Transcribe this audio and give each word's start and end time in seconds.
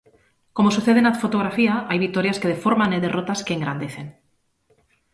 Como 0.55 0.73
sucede 0.77 1.01
na 1.03 1.17
fotografía, 1.23 1.73
hai 1.89 1.97
vitorias 2.05 2.39
que 2.41 2.51
deforman 2.53 2.89
e 2.93 3.03
derrotas 3.05 3.43
que 3.45 3.55
engrandecen. 3.57 4.07